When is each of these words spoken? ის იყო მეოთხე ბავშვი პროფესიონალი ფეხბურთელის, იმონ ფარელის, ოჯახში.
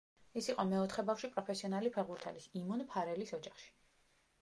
ის 0.39 0.45
იყო 0.53 0.63
მეოთხე 0.69 1.03
ბავშვი 1.09 1.29
პროფესიონალი 1.35 1.93
ფეხბურთელის, 1.99 2.51
იმონ 2.65 2.85
ფარელის, 2.97 3.39
ოჯახში. 3.41 3.73